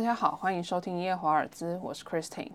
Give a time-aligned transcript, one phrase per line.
[0.00, 2.52] 大家好，欢迎收听耶华尔兹，我是 Christine。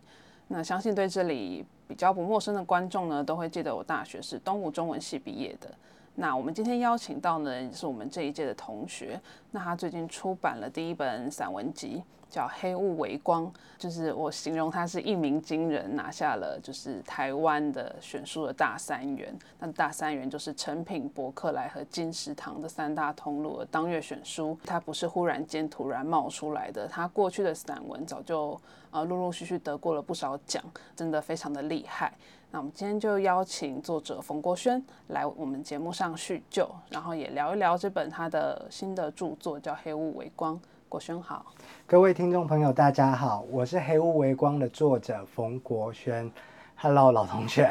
[0.48, 5.70] 那相信对这里比较不陌生的观众呢，都会记得我大学是东吴中文系毕业的。
[6.16, 9.20] 那我们今天邀请到呢，是我们这一届的同学。
[9.52, 13.46] 那他最近出版了第一本散文集，叫《黑雾为光》，
[13.78, 19.38] 就是我形容他是一鸣惊人，拿下了就是台湾的选书的大三元。
[19.60, 24.58] 那大三元就是成品、博客来和金石堂的三大通路的当月选书。
[24.64, 28.60] 他不是忽然间突然冒出来的，他过去的散文早就
[28.92, 30.64] 呃陆陆续续得过了不少奖，
[30.96, 32.14] 真的非常的厉害。
[32.56, 40.56] 那我们今天就邀请作者冯国轩来我们节目上叙旧，然后也聊一聊这本他的新的著作，叫《黑雾微光》。
[40.88, 41.48] 国轩好，
[41.86, 46.32] 各位听众朋友，大家好，我是《黑雾微光》的作者冯国轩。
[46.78, 47.70] Hello，老同学。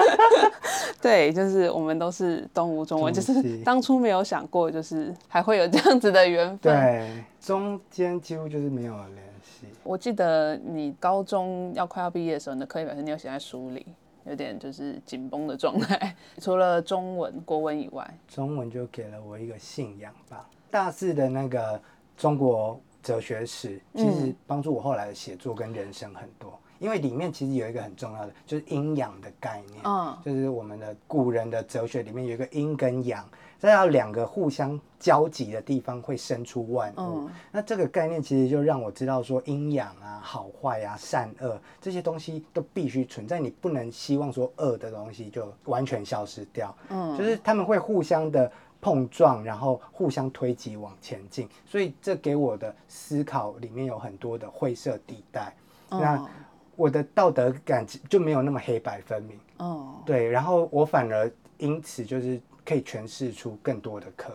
[1.00, 6.58] 对，就是我们都是东吴中文，就是 当初没有想过，就是还会有这样子的缘分。
[6.58, 9.24] 对，中间几乎就是没有联
[9.60, 9.66] 系。
[9.82, 13.86] 我记得你高中要快要毕业的时候，你的课业表现你有写在书里，
[14.24, 16.14] 有点就是紧绷的状态。
[16.38, 20.48] 除了中文、国文以外，中文就给了我一个信仰吧。
[20.70, 21.80] 大四的那个
[22.16, 26.58] 中国哲学史，其实帮助我后来的写作跟人生很多。
[26.78, 29.82] 因为里面其实有一个很重要的，就是阴阳的概念。
[29.84, 33.26] 嗯，就是我们的古人的哲学里面有一个阴跟阳，
[33.58, 37.28] 在要两个互相交集的地方会生出万物。
[37.50, 46.74] 那这个概念其实就让我知道说，阴阳啊、好坏啊、善恶这些东西都必须存在，你不能希望说恶的东西就完全消失掉。
[46.88, 51.48] 嗯，就是他们会互相的碰撞，然后互相推挤往前进。
[51.64, 55.54] 所以这给我的思考里面有很多的灰色地带。
[55.88, 56.28] 那
[56.76, 64.28] 我的道德感就没有那么黑白分明，哦，对，然后我反而因此就是可以诠释出更多的可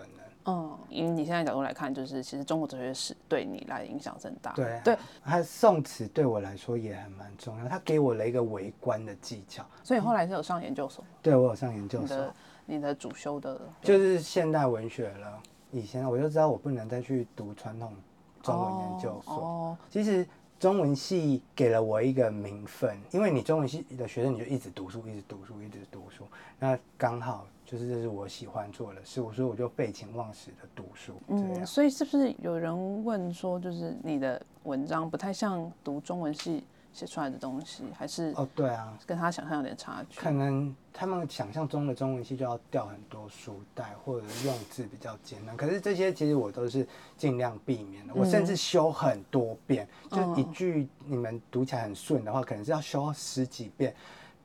[0.45, 4.81] 能，哦，以你现在角度来看，就是其实中国哲学史对你来影响真大，对。
[4.84, 12.18] 对，他宋词对我来说也还蛮重要，他给我了一个围观的技巧，所以后来是有上研究所，对我有上研究所，
[12.66, 17.94] 你的主修的就是现代文学了，以前我就知道我不能再去读传统
[18.41, 20.28] 中文研究所，哦，其实。
[20.61, 26.23] 中文系给了我一个名分，因为你中文系的学生，你就一直读书，一直读书，一直读书。
[26.59, 31.13] 那刚好就是这是我喜欢做的事，所以我就废寝忘食的读书。
[31.29, 36.63] 嗯，所以是不是有人问说，就是你的文章不太像读中文系？
[36.94, 40.19] 写出来的东西还是哦，对啊，跟他想象有点差距。
[40.19, 45.56] 可能他们想象中的中文系就要掉很多书袋，或者用字比较艰难。
[45.56, 46.85] 可是这些其实我都是
[47.16, 48.13] 尽量避免的。
[48.13, 53.96] 我甚至修很多遍，就一句你们读起来很顺的话，可能是要修十几遍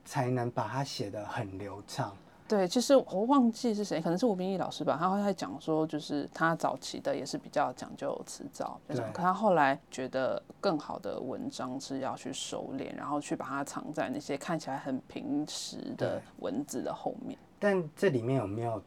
[0.05, 2.17] 才能把它写得很流畅。
[2.49, 4.97] 对，其实我忘记是谁，可能是吴明义老师吧。
[4.99, 17.37] 他会在讲说，就是他早期的也是比较讲究辞藻，可他后来觉得更好的文章是要去收敛，然后去把它藏在那些看起来很平实的文字的后面。
[17.59, 18.81] 但这里面有没有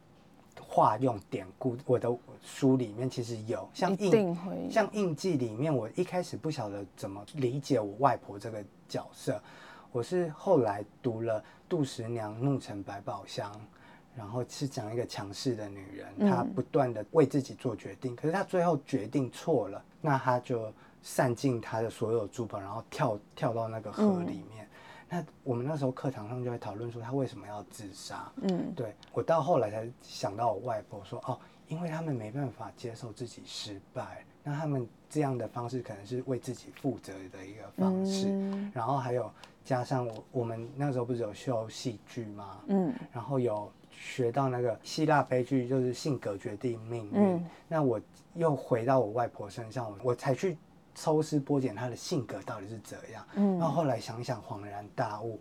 [0.58, 1.76] 化用典故？
[1.84, 2.08] 我的
[2.42, 9.40] 书里面其实有，像印像印记里面，我一开始不晓得怎么理解我外婆这个角色。
[9.92, 13.52] 我是后来读了杜十娘怒沉百宝箱，
[14.16, 24.68] 然后是讲一个强势的女人，她不断的为自己做决定，可是她最后决定错了，那她就散尽她的所有珠宝，然后跳跳到那个河里面。
[25.08, 28.30] 那我们那时候课堂上就会讨论说，她为什么要自杀？
[28.42, 31.36] 嗯，对我到后来才想到我外婆说，哦，
[31.66, 38.28] 因为他们没办法接受自己失败，那他们这样的方式可能是为自己负责的一个方式，
[38.72, 39.28] 然后还有。
[39.64, 42.60] 加上我我们那时候不是有修戏剧吗？
[42.68, 47.46] 嗯，然后有学到那个希腊悲剧，就是性格决定命运。
[47.68, 48.00] 那我
[48.34, 50.56] 又回到我外婆身上，我才去
[50.94, 53.24] 抽丝剥茧，她的性格到底是怎样。
[53.34, 55.38] 嗯，然后后来想想恍然大悟，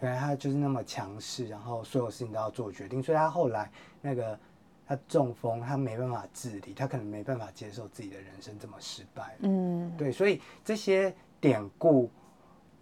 [0.00, 3.02] 原来她就是那么强势，然后所有事情都要做决定。
[3.02, 4.38] 所以她后来那个
[4.86, 9.36] 她中风，她没办法自理，她可能没办法接受自己的人生这么失败。
[9.40, 12.10] 嗯，对，所以这些典故。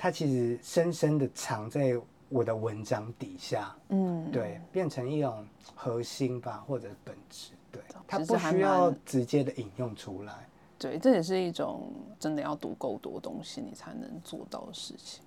[0.03, 1.97] 它其实深深的藏在
[2.29, 5.47] 我的文章底下，嗯，对，变成一种
[5.77, 15.23] 核心吧，或者本质，对，它不需要直接的引用出来，对，这也是一种真的要读够多东西你才能做到的事情，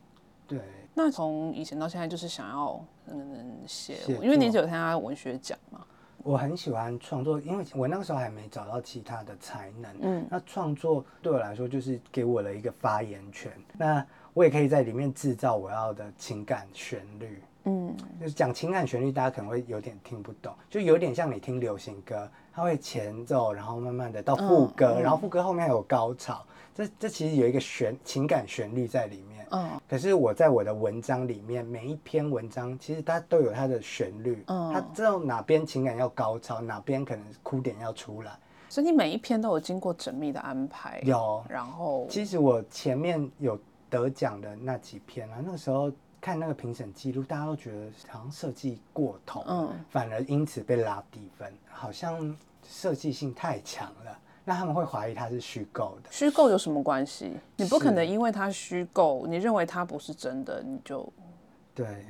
[0.45, 0.59] 对。
[0.93, 5.85] 那从以前到现在，就是想要嗯写，因为你只有参加文学奖嘛。
[6.17, 14.05] 我很喜欢创作，因为我那个时候还没找到其他的才能，嗯，那创作对我来说就是给我了一个发言权，那。
[14.35, 29.47] 我也可以在里面制造我要的情感旋律，嗯，就是讲情感旋律，大家可能会有点听不懂，就有点像你听流行歌，它会前奏，然后慢慢的到副歌，然后副歌后面还有高潮，这这其实有一个旋情感旋律在里面。
[29.51, 40.99] 嗯，可是我在我的文章里面，每一篇文章其实它都有它的旋律，嗯，它知道哪边情感要高潮，哪边可能哭点要出来，所以你每一篇都有经过缜密的安排。
[41.05, 43.57] 有，然后其实我前面有
[44.01, 45.91] 得奖的那几篇啊，那个时候。
[46.21, 52.35] 看那个评审记录，大家都觉得好像设计过头，嗯，反而因此被拉低分，好像
[52.67, 56.09] 设计性太强了，那他们会怀疑它是虚构的。
[56.11, 57.31] 虚构有什么关系？
[57.57, 61.07] 你不可能因为它虚构，你认为它不是真的，你就
[61.75, 62.07] 对。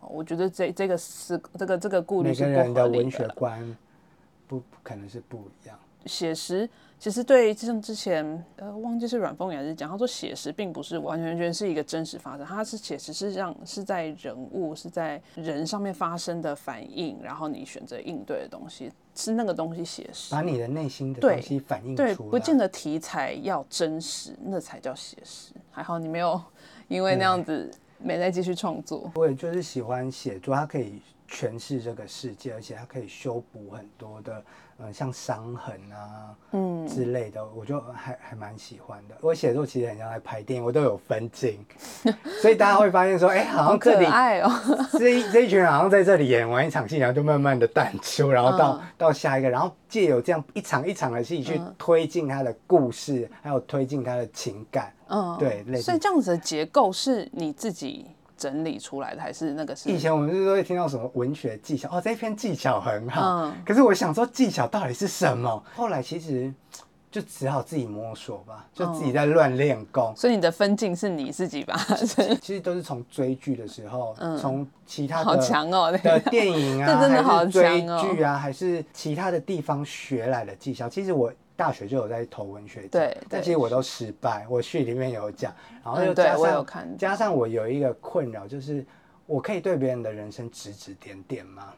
[0.00, 3.76] 我觉得这这个是这个这个顾虑是每个人的文学观
[4.46, 5.76] 不可能是不一样。
[6.06, 6.68] 写实。
[6.98, 25.52] 其实对，就像之前呃，忘记是阮凤仪还是讲，他说写实并不是完全全是一个真实发生，它是写实是让是在人物是在人上面发生的反应，然后你选择应对的东西是那个东西写实，把你的内心的东西反映出来，对，不见得题材要真实，那才叫写实。
[25.70, 26.42] 还好你没有
[26.88, 29.12] 因为那样子没再继续创作。
[29.16, 34.42] 我也就是喜欢写作，它可以诠释这个世界，而且它可以修补很多的。
[34.78, 39.14] 嗯，像伤痕啊，嗯之类的，我就还还蛮喜欢的。
[39.22, 41.64] 我写作其实很像在拍电影，我都有分镜，
[42.42, 44.06] 所以大家会发现说，哎，好像这里
[44.98, 58.10] 这一这一群人好像在这里演完一场戏，然后就慢慢的淡出，然后到到下一个，然后借有这样一场一场的戏去推进他的故事，还有推进他的情感，嗯，对，所以这样子的结构是你自己。
[58.36, 59.88] 整理出来的还是那个是？
[59.88, 63.44] 以前我们是都会听到什么文学技巧哦，这篇技巧很好。
[63.44, 63.54] 嗯。
[63.64, 65.62] 可是我想说技巧到底是什么？
[65.74, 66.52] 后来其实
[67.10, 70.12] 就只好自己摸索吧，就自己在乱练功。
[70.16, 71.74] 所以你的分镜是你自己吧？
[72.42, 80.88] 其实都是从追剧的时候，从其他的好强哦的电影啊，还是追剧啊，还是其他的地方学来的技巧。
[80.88, 81.32] 其实我。
[81.56, 84.46] 大学就有在投文学奖，但其实我都失败。
[84.48, 86.66] 我序里面有讲，然后又加上
[86.98, 88.84] 加上我有一个困扰，就是
[89.24, 91.72] 我可以对别人的人生指指点点吗？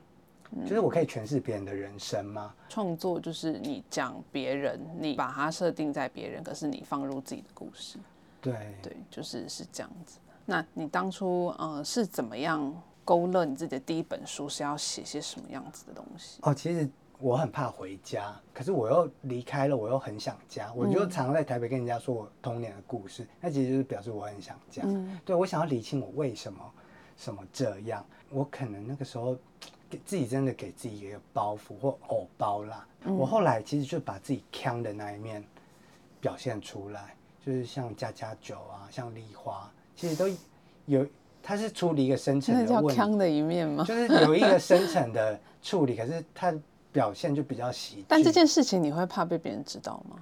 [0.66, 2.52] 就是我可以诠释别人的人生吗？
[2.68, 7.98] 创作就是你讲别人，你把它设定在别人，可是你放入自己的故事。
[8.40, 10.18] 对对，就是是这样子。
[10.44, 16.40] 那你当初呃是怎么样勾勒你自己的第一本书是要写些什么样子的东西？
[16.42, 16.88] 哦，其实。
[17.20, 20.72] 我很怕回家，可是我又离开了，我又很想家。
[20.72, 24.84] 我就常在台北跟人家说我童年的故事，那其实就是表示我很想家。
[25.24, 26.60] 对我想要理清我为什么
[27.16, 28.04] 什么这样。
[28.30, 29.36] 我可能那个时候
[29.90, 32.86] 给自己真的给自己一个包袱或偶包啦。
[33.04, 35.42] 我后来其实就把自己腔的那一面
[36.20, 40.28] 表现出来，就是像家家酒啊，像丽花，其实都
[40.86, 41.04] 有。
[41.42, 43.84] 它是处理一个深层的问题，的一面吗？
[43.84, 46.54] 就是有一个深层的处理，可是它。
[46.92, 50.16] 表现就比较喜剧，但这件事情你会怕被别人知道吗？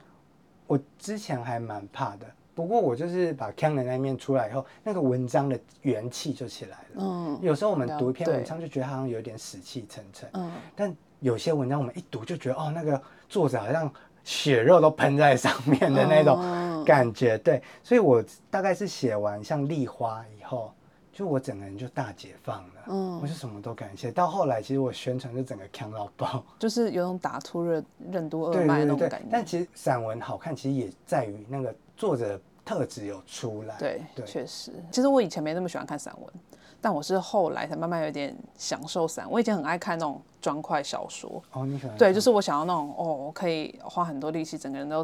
[0.67, 7.05] 我之前还蛮怕的，不过我就是把腔的那一面出来以后，那个文章的元气就起来了。
[7.05, 13.91] 嗯，有时候我们读一篇文章就觉得好像有点死气沉沉，嗯，但有些文章我们一读就觉得哦，那个作者好像
[14.25, 17.39] 血肉都喷在上面的那种感觉。
[17.39, 20.73] 对，所以我大概是写完像《丽花》以后。
[21.17, 24.13] 就我整个人就大解放了，嗯，我就什么都感谢。
[24.13, 27.82] 到后来，其实我宣传就整个扛到爆，就是有种打出任
[28.13, 29.27] 任督二脉那种感觉。
[29.32, 33.75] 但其实散文好看，其实也在于那个作者特质有出来。
[33.79, 34.70] 对，确实。
[34.93, 36.31] 其实我以前没那么喜欢看散文，
[36.82, 39.27] 但我是后来才慢慢有点享受散。
[39.31, 41.43] 我以前很爱看那种砖块小说。
[41.53, 41.96] 哦，你喜欢？
[41.96, 45.03] 对，就是我想要那种哦，我可以花很多力气，整个人都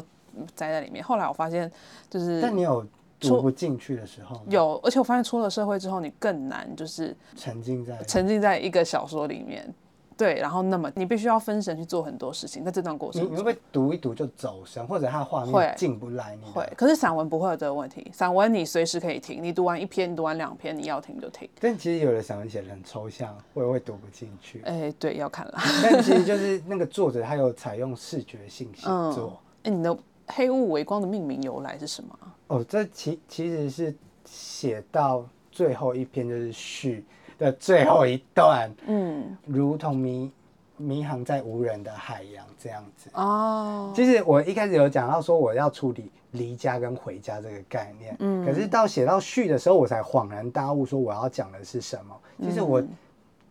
[0.53, 1.03] 栽在里面。
[1.03, 1.71] 后来我发现，
[2.07, 2.39] 就是。
[2.39, 2.85] 但你有。
[3.29, 9.73] 读不进去的时候，有，而且我发现出了社会之后，你更难就是沉浸在沉浸在一个小说里面，
[10.15, 16.37] 对，然后那么你必须要分神去做很多事情，在这段过程，你会不会读一读就走神，或者它的画面进不来？
[16.53, 21.49] 会，可是散文不会有这个问题，散文你随时可以停，你读完一篇，读完两篇，你要停就停。
[21.59, 24.61] 但其实有的散文写的很抽象，会不会读不进去？
[24.65, 25.53] 哎，对，要看了。
[25.81, 29.39] 但其实就是那个作者他有采用视觉性写作。
[29.63, 32.17] 哎，你的黑雾微光的命名由来是什么？
[32.47, 33.95] 哦，这其其实是
[34.25, 37.05] 写到最后一篇，就是序
[37.37, 40.31] 的最后一段，嗯，如同迷
[40.77, 43.09] 迷航在无人的海洋这样子。
[43.13, 52.19] 哦，其实我一开始有讲到说我要处理离家跟回家这个概念，嗯，可是到写到序的时候，我才恍然大悟，说我要讲的是什么。
[52.41, 52.83] 其实我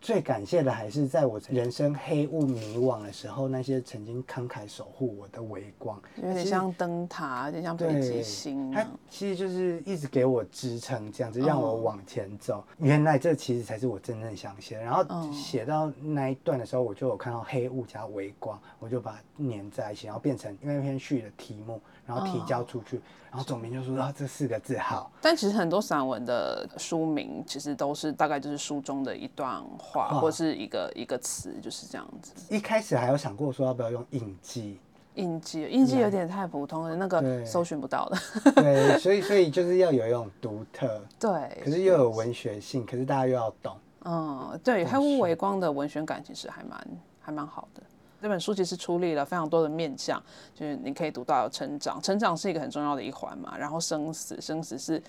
[0.03, 8.73] 最感谢的还是在我人生黑雾迷惘的时候，那些曾经慷慨守护我的微光，有点像灯塔，有点像北极星。
[8.73, 12.65] 它其实就是一直给我支撑，这样子让我往前走。
[12.79, 14.77] 原来这其实才是我真正想写。
[14.77, 21.81] 然后写到那一段的时候，我就有看到黑雾加微光，我就把它粘在一起，然后变成那篇序的题目。
[22.05, 25.09] 然后提交出去，然后总编就说啊，这四个字好。
[25.21, 32.33] 但其实很多散文的书名其实都是大概就是书中的一段话或是一个一个词，就是这样子。
[32.49, 34.79] 一开始还有想过说要不要用印记，
[35.15, 38.53] 印记印记有点太普通了，那个搜寻不到的。
[38.53, 43.77] 对，所以 所以就是要有一种独特，对，可是又有文学性，可是大家又要懂。
[44.05, 46.87] 嗯，对，黑雾微光的文学感其实还蛮
[47.21, 47.83] 还蛮好的。
[48.23, 50.23] 这本书其实处理了非常多的面向，
[50.55, 53.59] 就是你可以读到成长，成长是一个很重要的一环嘛。
[53.59, 55.03] 然后生死，生死是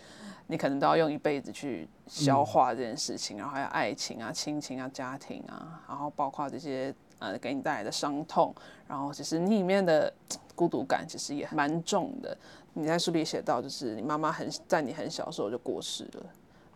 [0.47, 3.37] 你可能都要用一辈子去消化这件事情。
[3.37, 8.51] 然后还有爱情啊、亲情啊、家庭啊，然后包括这些呃给你带来的伤痛。
[8.87, 10.11] 然后其实你里面的
[10.55, 12.35] 孤独感其实也蛮重的。
[12.73, 16.25] 你在书里写到，就是你妈妈很在你很小的时候就过世了，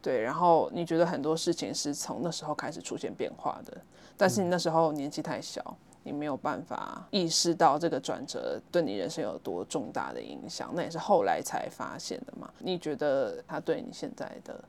[0.03, 0.22] 对。
[0.22, 3.75] 然后你觉得很多事情是从那时候开始出现变化的，
[4.15, 5.75] 但是你那时候年纪太小。
[6.07, 12.49] 你没有办法意识到这个转折对你人生有多重大的影响，那也是后来才发现的嘛？
[12.59, 14.63] 你觉得他对你现在的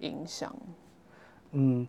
[0.00, 0.52] 影响？
[1.52, 1.86] 嗯，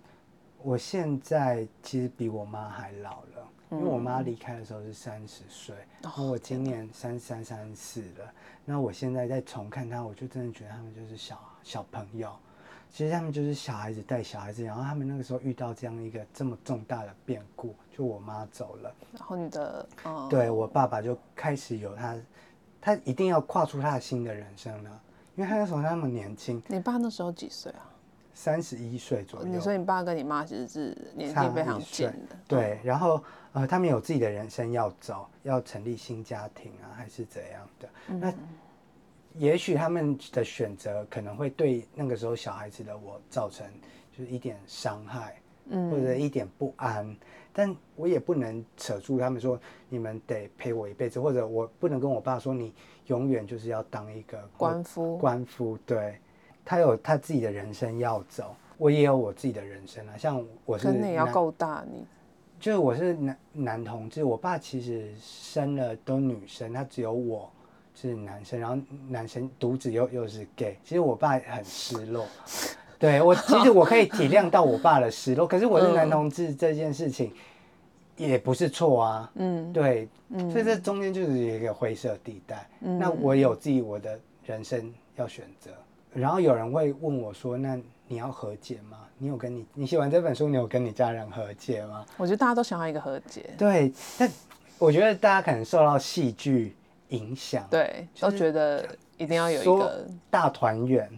[0.62, 8.32] 我现在其实比我妈还老了，因为我妈离开的时候是三十岁，然后我今年三三三四了。
[8.64, 12.32] 那我现在再重看她，我就真的觉得他们就是小小朋友。
[12.94, 19.90] 其实他们就是小孩子带小孩子，然后他们那个时候遇到这样一个这么重大的变故，就我妈走了，然后你的，
[20.30, 22.16] 对我爸爸就开始有他，
[22.80, 25.02] 他一定要跨出他的新的人生了，
[25.36, 26.62] 因为他那时候那么年轻。
[26.68, 27.90] 你爸那时候几岁啊？
[28.36, 29.48] 三十一岁左右。
[29.48, 32.38] 你说你爸跟你妈其实是年纪非常近的。
[32.48, 33.24] 对，然后
[33.54, 37.90] 呃，他们有自己的人生要走，要成立新家庭啊，还是怎样的？
[38.08, 38.34] 那。
[39.36, 43.66] 也许他们的选择可能会对那个时候小孩子的我造成
[44.16, 45.36] 就是一点伤害，
[45.70, 47.16] 嗯，或者一点不安，
[47.52, 49.60] 但我也不能扯住他们说
[49.90, 52.74] 你们得陪我一辈子，或者我不能跟我爸说你
[53.08, 55.18] 永远就是要当一个官夫。
[55.18, 56.20] 官夫，对，
[56.64, 60.16] 他有他自己的人生要走，我也有我自己的人生啊。
[60.16, 62.06] 像我是，你要够大，你
[62.60, 67.52] 就是我是男男同志，我爸其实生了都女生，他只有我。
[67.96, 72.26] 是男生，然后男生独子又又是 gay，其实我爸很失落，
[72.98, 77.32] 对我其实我可以体谅到我爸的失落，可是我是男同志这件事情
[78.18, 80.08] 也不是错啊，嗯，对，
[80.52, 85.72] 所以这中间就是一个灰色地带，那我有自己我的人生要选择，
[86.14, 88.98] 然后有人会问我说，那你要和解吗？
[89.18, 92.06] 你有跟你你写完这本书，你有跟你家人和解吗？
[92.18, 94.30] 我觉得大家都想要一个和解，对，但
[94.80, 96.76] 我觉得大家可能受到戏剧。
[97.14, 98.86] 影响对，都觉得
[99.18, 101.10] 一定要有一个大团圆，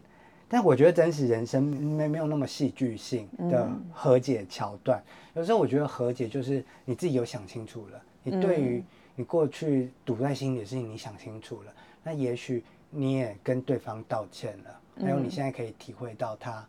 [0.47, 5.01] 但我觉得真实人生没没有那么戏剧性的和解桥段。
[5.33, 8.83] 有时候我觉得和解就是你自己有想清楚了，你对于
[9.15, 11.73] 你过去堵在心里的事情你想清楚了，
[12.03, 16.65] 那也许你也跟对方道歉了，还有你现在可以体会到他。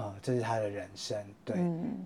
[0.00, 1.56] 呃，这是他的人生，对，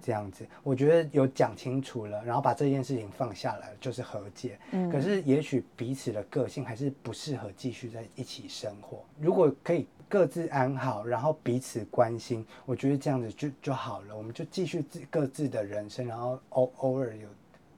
[0.01, 4.59] 这样子，我觉得有讲清楚了，然后把这件事情放下来，就是和解。
[4.71, 9.05] 嗯，可是也许彼此的个性还是不适合继续在一起生活。
[9.21, 14.17] 如果可以各自安好，然后彼此关心，我觉得这样子就就好了。
[14.17, 17.29] 我们就继续自各自的人生，然后偶偶尔有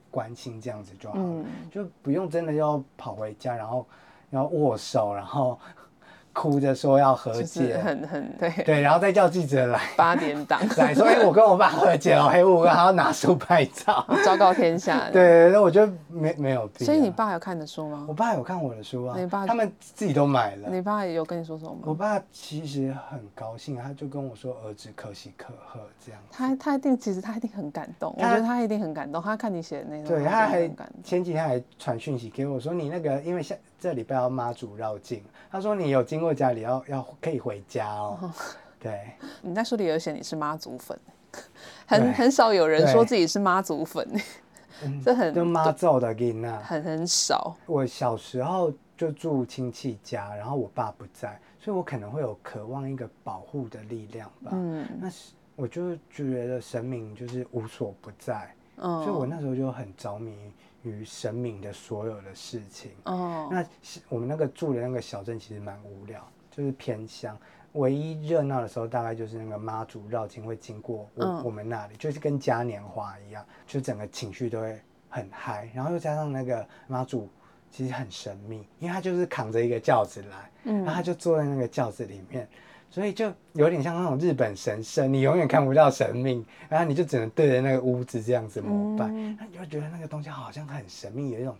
[0.09, 3.85] 关心，这样子就好了，就不用真的要跑回家，然后
[4.29, 5.59] 要握手，然后。
[6.35, 15.09] 哭着说要和解，很很对对，然后再叫记者来 八点档 来说，哎，我跟我爸和解了，黑五哥还要拿书拍照，昭告天下。
[15.13, 16.85] 对，那我觉得没没有必要。
[16.85, 18.05] 所以你爸有看的书吗？
[18.09, 20.69] 我爸有看我的书啊，你爸他们自己都买了。
[20.69, 21.79] 你爸也有跟你说什么吗？
[21.85, 26.21] 我爸其实很高兴，他就跟我说儿子可喜可贺这样。
[26.29, 29.21] 他他一定其实他一定很感动，我觉得他一定很感动。
[29.21, 30.69] 他看你写的那种，对，他还
[31.01, 35.23] 前几天还传讯息给我说，你那个因为下这礼拜要妈祖绕境。
[35.51, 38.31] 他说：“你有经过家里，要要可以回家哦。”
[38.79, 40.99] 对，你在书里有写你是妈祖粉，
[41.87, 44.07] 很很少有人说自己是妈祖粉，
[45.03, 47.55] 这很就妈祖的给那很很少。
[47.65, 54.51] 我小时候就住亲戚家，然后我爸不在，所以我可能会有渴望一个保护的力量吧。
[54.51, 60.51] 嗯，那是我就觉得神明就是无所不在，嗯所以我那时候就很着迷。
[60.89, 63.65] 与神明的所有的事情哦，那
[64.09, 67.37] 我们那个住的那个小镇其实蛮无聊，就是偏乡。
[67.73, 75.69] 唯一热闹的时候，大概就是那个妈祖绕境会经过我我们那里，就是跟嘉年华一样，就整个情绪都会很嗨。
[75.75, 77.27] 然后又加上那个妈祖
[77.69, 82.47] 其实很神秘，因为他就是扛着一个轿子来，然后他就坐在那个轿子里面，
[82.95, 91.53] 所以就有点像那种日本神社，你永远看不到神明，然后你就只能对着那个屋子这样子膜拜，那你就觉得那个东西好像很神秘，有一种。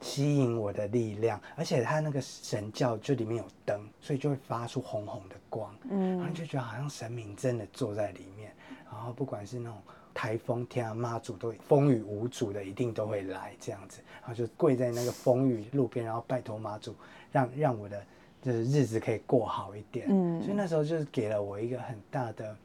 [0.00, 8.50] 吸引我的力量，而且它那个神教就里面有灯，所以就会发出红红的光，嗯，然后就觉得好像神明真的坐在里面，
[8.90, 9.76] 然后不管是那种
[10.14, 16.96] 台风天啊，妈祖都风雨无阻的，一定都会来这样子，然后就跪在那个风雨路边，然后拜托妈祖，
[17.30, 18.02] 让让我的
[18.42, 22.56] 就是日子可以过好一点，嗯，所以那时候就是给了我一个很大的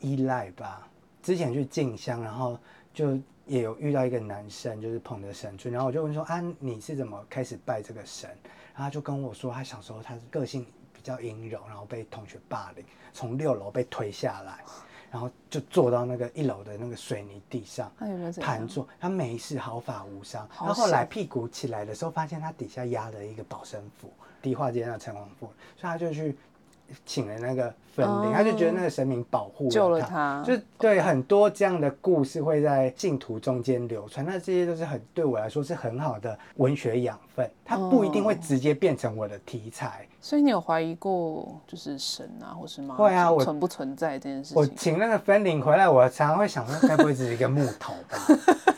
[0.00, 0.88] 依赖吧。
[1.22, 2.58] 之前去进香，然后
[2.92, 3.18] 就。
[3.48, 8.28] 也有遇到一个男生，就是捧着神尊，然后我就问说：“啊，你是怎么开始拜这个神？”
[8.76, 14.62] 然后他就跟我说，他小时候他个性比较阴柔，然后被同学霸凌，从六楼被推下来，
[15.10, 17.90] 然后就坐到那个一楼的那个水泥地上，
[18.40, 20.48] 盘坐，他没事，毫发无伤。
[20.50, 24.10] 他后来屁股起来的时候，发现他底下压了一个保身符，
[24.42, 26.36] 地化街那城隍符，所以他就去。
[27.04, 40.06] 请了那个分灵，他就觉得那个神明保护救了他，就对很多这样的故事会在信徒中间流传，那这些都是很对我来说是很好的文学养分，它不一定会直接变成我的题材。
[40.20, 42.96] 所以你有怀疑过就是神啊，或是吗？
[42.96, 44.60] 会啊，我存不存在这件事情？
[44.60, 48.18] 我请那个分灵回来，我常常会想说，该不会只是一个木头吧？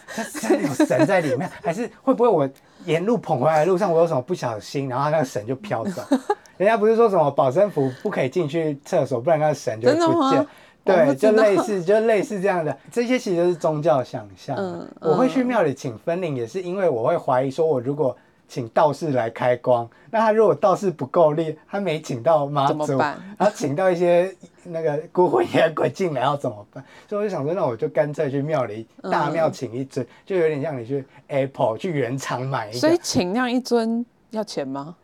[0.50, 2.48] 有神在里面，还是会不会我
[2.84, 6.02] 沿路捧回来的路上，我有什么不小心，然后那个神就飘走？
[6.56, 10.46] 人家不是说什么保身符不可以进去厕所，不然那个神就会不见。
[10.82, 14.56] 对，就类似，就类似这样的，这些其实都是宗教想象。
[15.00, 18.16] 我会去庙里请分灵，也是因为我会怀疑，说我如果
[18.50, 26.85] 请道士来开光，那他如果道士不够力，他没请到妈祖，然后请到一些那个孤魂野鬼进来要怎么办？
[27.09, 32.78] 所以我就想说，那我就干脆去庙里大庙请一尊，就有点像你去 Apple 去原厂买一个。
[32.80, 34.97] 所以请那样一尊要钱吗？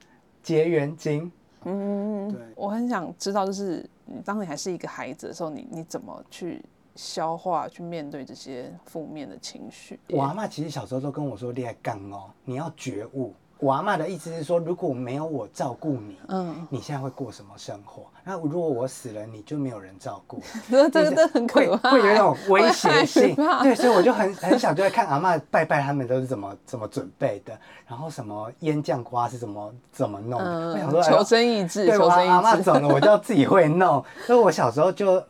[0.42, 1.30] 结缘金。
[1.62, 6.60] 嗯，对，我很想知道，就是你当你还是一个孩子的时候，你你怎么去
[6.96, 10.00] 消化、去面对这些负面的情绪？
[10.08, 18.02] 我阿妈其实小时候都跟我说：“恋爱干哦，你要觉悟。”我阿妈的意思是说，如果没有我照顾你，嗯，你现在会过什么生活？
[18.22, 23.34] 那如果我死了，你就没有人照顾， 这真的很可怕，会有一种威胁性。
[23.64, 30.38] 对，所以我就很很想就在看阿妈拜拜，他们都是怎么怎么准备的，然后什么腌酱瓜是怎么怎么弄。
[30.38, 34.04] 我想说求生意志，对我阿妈走了，我就要自己会弄。
[34.26, 35.24] 所以我小时候就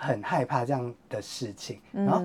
[0.00, 2.22] 很害怕这样的事情，然后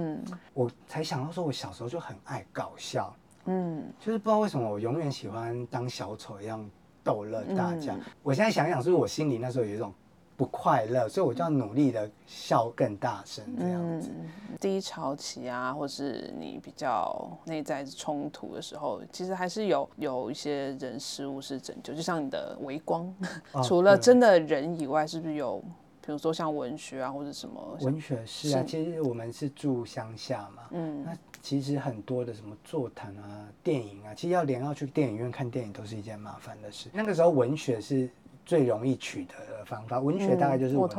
[0.53, 3.11] 我才想到说，我小时候就很爱搞笑。
[3.45, 6.63] 嗯，就是不知道为什么我永远喜欢当小丑一样
[7.03, 7.95] 逗乐大家。
[8.21, 9.91] 我现在想想，是不是我心里那时候有一种
[10.37, 14.11] 不快乐，所以我就要努力的笑更大声这样子。
[14.61, 23.13] 低潮期啊，或是你比较内在冲突的时候，其实还是有有一些人事物是拯救，就像你的微光，
[23.63, 25.61] 除了真的人以外，是不是有
[26.05, 27.77] 比如说像文学啊，或者什么？
[27.81, 31.17] 文学是啊，其实我们是住乡下嘛，嗯，那。
[31.41, 36.89] 其实很多的什么座谈啊、电影啊，其实要连要去电影院看电影都是一件麻烦的事。
[36.93, 38.09] 那个时候文学是
[38.45, 40.95] 最容易取得的方法，文学大概就是我的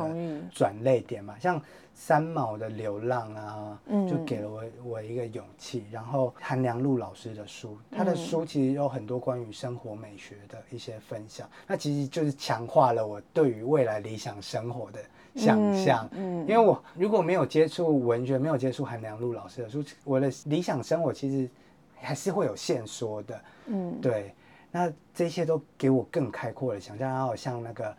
[0.51, 1.35] 转泪点嘛。
[1.39, 1.61] 像
[1.93, 5.85] 三毛的《流浪》啊，就给了我我一个勇气。
[5.91, 14.99] 然后韩良露老师的书，他的书其实有很多关于生活美学的一些分享，那其实就是强化了我对于未来理想生活的。
[15.37, 21.49] 想象，嗯，因为我如果没有接触文学，没有接触韩良露老师的书，我的理想生活其实
[21.99, 24.33] 还是会有限缩的，嗯，对。
[24.71, 27.93] 那这些都给我更开阔的想象，然后像那个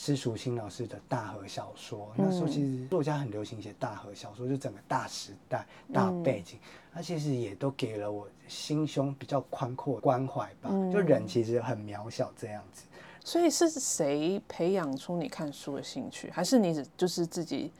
[0.00, 6.56] 施淑欣老师的大河小说，那时候其实作家很流行写大河小说，就整个大时代、大背景，
[6.94, 10.70] 那其实也都给了我心胸比较宽阔关怀吧。
[10.92, 12.84] 就人其实很渺小这样子。
[13.24, 17.72] 所以是谁培养出你看书的兴趣，还是你只就是自己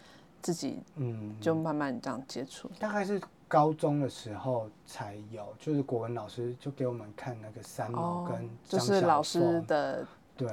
[0.43, 2.69] 自己嗯，就慢慢这样接触？
[2.81, 10.05] 大概是高中的时候才有，就是国文老师就给我们看那个三毛跟就是老师的。
[10.39, 10.49] 对，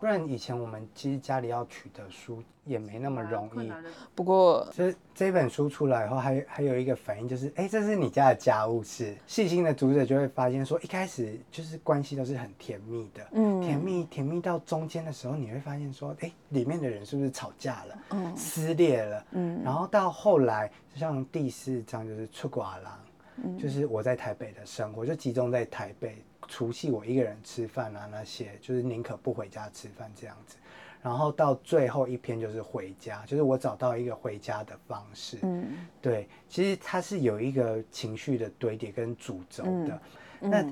[0.00, 3.72] 不然以前我们其实家里要取得书也没那么容易。
[4.12, 9.16] 不过，这这本书出来以后，还还有一个反应就是，哎，这是你家的家务事。
[9.28, 22.98] 细心的读者就会发现，说一开始就是关系都是很甜蜜的，嗯，甜蜜甜蜜到中间的时候，你会发现说，哎，里面的人是不是吵架了，嗯，撕裂了，嗯，然后到后来，像第四章就是出寡郎，
[23.44, 26.20] 嗯，就是我在台北的生活就集中在台北。
[26.50, 30.56] 除夕我一个人吃饭啊，那些就是宁可不回家吃饭这样子。
[31.00, 35.38] 然后到最后一篇就是回家，就是我找到一个回家的方式。
[35.42, 40.02] 嗯，对，其实它是有一个情绪的堆叠跟主轴的。
[40.40, 40.66] 那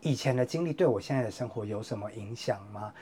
[0.00, 2.94] 以前的经历对我现在的生活有什么影响吗？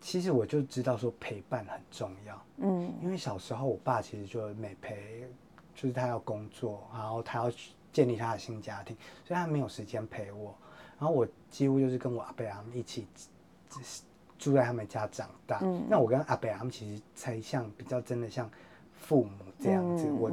[0.00, 2.44] 其实我就知道说陪伴很重要。
[2.58, 5.24] 嗯，因为小时候我爸其实就每陪，
[5.74, 7.52] 就是他要工作，然后他要
[7.92, 10.56] 建立他的新家庭，所以他没有时间陪我。
[10.98, 13.06] 然后我几乎就是跟我阿伯他们一起
[14.38, 15.58] 住在他们家长大。
[15.62, 18.50] 嗯，那我跟阿伯他们其实才像比较真的像
[18.92, 19.30] 父母
[19.60, 20.10] 这样子。
[20.10, 20.30] 我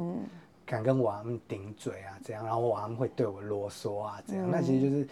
[0.64, 4.50] 敢跟我阿们顶嘴啊，这样，然后我阿们会对我啰嗦啊，这样。
[4.50, 5.08] 那其实就是。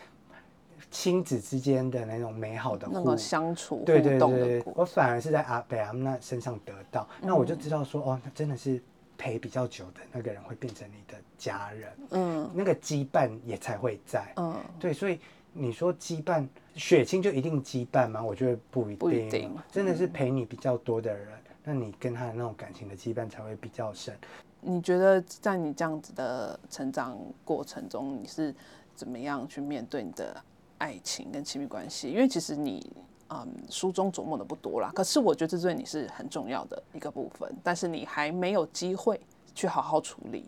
[0.90, 8.80] 亲子之间的那种美好的那个相处，对对对，我反而是在阿北阿那身上得到，那我就知道说，哦，那真的是
[9.18, 15.18] 陪比较久的那个人会变成你的家人，嗯，那个羁绊也才会在，嗯，对，所以
[15.54, 18.22] 你说羁绊血亲就一定羁绊吗？
[18.22, 18.96] 我觉得不一
[19.30, 21.28] 定，真的是陪你比较多的人，
[21.62, 24.14] 那你跟他的那种感情的羁绊才会比较深。
[24.60, 28.54] 你觉得在你这样子的成长过程中，你是
[28.94, 30.36] 怎么样去面对你的？
[30.76, 32.84] 爱情跟亲密关系，因为其实你，
[33.30, 34.90] 嗯，书中琢磨的不多啦。
[34.92, 39.18] 可是我觉得这对你是很重要的一个部分，但是你还没有机会
[39.54, 40.44] 去好好处理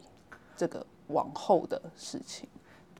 [0.57, 2.47] 这个往后的事情。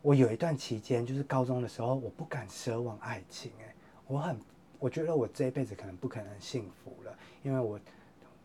[0.07, 3.75] 我有一段期间，就是高中的时候，我不敢奢望爱情，哎，
[4.07, 4.39] 我很，
[4.79, 7.81] 我觉得我这一辈子可能不可能幸福了，因为我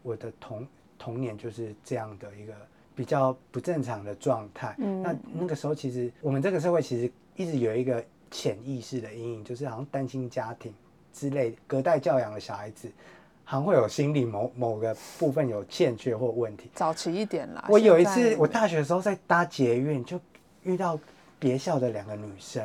[0.02, 2.54] 我的童童年就是这样的一个
[2.96, 4.74] 比较不正常的状态。
[4.80, 8.04] 嗯，那那个时候其实我们这个社会其实一直有一个。
[8.34, 10.74] 潜意识的阴影就是好像单亲家庭
[11.12, 12.90] 之类隔代教养的小孩子，
[13.44, 16.70] 好像会有心理某某个部分有欠缺或问题。
[16.74, 17.66] 早期一点啦。
[17.68, 20.18] 我有一次，我大学的时候在搭捷运，就
[20.64, 20.98] 遇到
[21.42, 22.62] 别校的两个女生，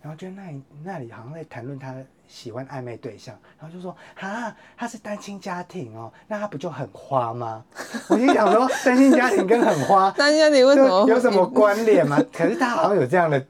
[0.00, 1.94] 然后就那里那里好像在谈论她
[2.26, 7.62] 喜欢暧昧对象，然后就说啊，她是单亲家庭哦，那她不就很花吗？
[8.08, 12.18] 我心想说， 单亲家庭跟很花，单亲家庭为什么有什么关联吗？
[12.32, 13.44] 可是她好像有这样的。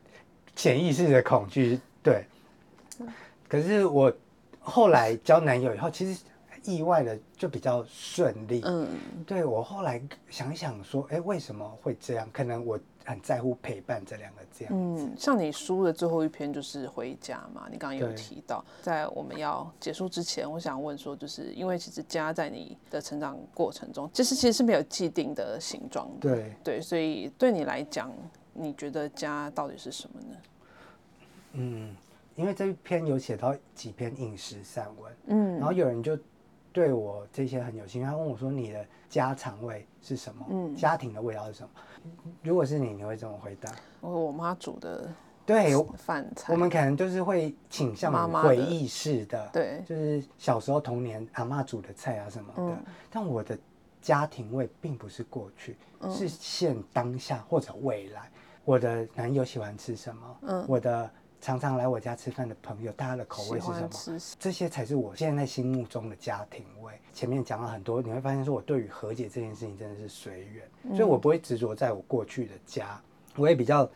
[0.57, 2.25] 潜意识的恐惧，对。
[3.49, 4.13] 可是我
[4.61, 6.23] 后来交男友以后，其实
[6.65, 8.61] 意外的就比较顺利。
[8.65, 8.89] 嗯，
[9.27, 12.29] 对我后来想一想说，哎，为什么会这样？
[12.33, 14.67] 可能我很在乎陪伴这两个字。
[14.71, 26.21] 嗯，像你书的最后一篇就是回家嘛，你刚刚有提到，在我们要结束之前，我想问说，就是因为其实家在你的成长过程中，其实其实是没有既定的形状的。
[26.21, 28.11] 对对，所以对你来讲。
[28.57, 30.37] 你觉得家到底是什么呢？
[31.55, 31.97] 嗯，
[32.37, 36.17] 因为这篇有写到几篇饮食散文，嗯，然后有人就
[36.75, 40.45] 对我这些很有兴趣，他问我说：“你的家常味是什么？
[40.51, 41.71] 嗯，家庭的味道是什么？”
[42.43, 43.71] 如果是你，你会怎么回答？
[44.01, 45.09] 我我妈煮的
[45.47, 52.77] 对饭菜，我们可能就是会倾向回忆式的，对，就是小时候童年阿妈煮的菜啊什么的。
[53.09, 53.57] 但我的
[54.03, 55.77] 家庭味并不是过去，
[56.11, 58.29] 是现当下或者未来。
[58.65, 60.37] 我的男友喜欢吃什么？
[60.43, 61.09] 嗯，我的
[61.45, 64.19] 常常来我家吃饭的朋友，大家的口味是什么？
[64.39, 66.91] 这些才是我现在心目中的家庭味。
[67.13, 72.99] 前面讲了很多，你会发现说我对于和解这件事情真的是随缘，所以我不会执着在我过去的家，
[73.37, 73.87] 我也比较。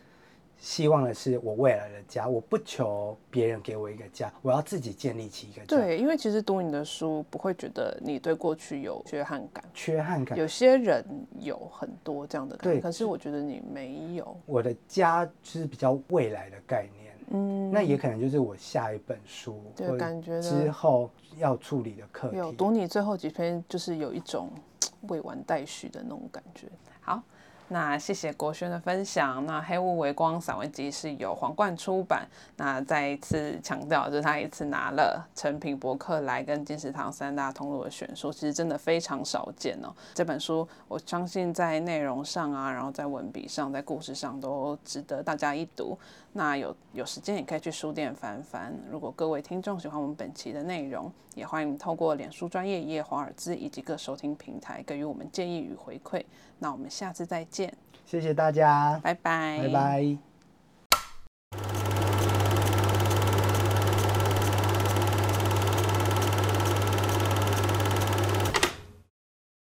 [0.61, 5.66] 希望的是我未来的家，我不求别人给我一个家，我要自己建立起一个家。
[5.68, 10.37] 对，因为其实读你的书不会觉得你对过去有缺憾感，缺憾感。
[10.37, 11.04] 有些人
[11.38, 14.37] 有很多这样的感觉，可是我觉得你没有。
[14.46, 22.36] 我的家是比较未来的概念，嗯，那也可能就是我下一本书，对，感觉之后要处理的课题。
[22.36, 24.50] 有读你最后几篇，就是有一种
[25.08, 26.68] 未完待续的那种感觉。
[27.00, 27.22] 好。
[27.70, 29.44] 那谢谢国轩的分享。
[29.44, 32.26] 那《黑雾微光》散文集是由皇冠出版。
[32.57, 39.92] 那再一次强调，就是他一次拿了成品博客来跟金石堂三大通路的选书，其实真的非常少见哦。
[40.14, 45.98] 这本书我相信在内容上啊，然后在文笔上，在故事上都值得大家一读。
[46.33, 48.72] 那有有时间也可以去书店翻翻。
[48.90, 56.22] 如果各位听众喜欢我们本期的内容，也欢迎透过脸书专业叶华尔兹以及各收听平台给予我们建议与回馈。
[56.59, 57.73] 那我们下次再见。
[58.07, 58.99] 谢谢大家。
[59.03, 59.59] 拜拜。
[59.59, 60.18] 拜拜。